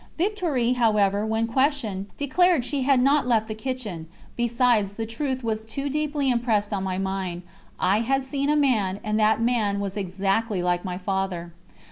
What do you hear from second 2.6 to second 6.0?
she had not left the kitchen besides, the truth was too